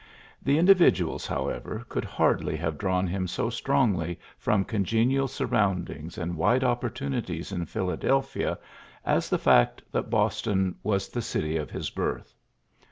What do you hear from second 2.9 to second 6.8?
him so strongly from congenial surroundings and wide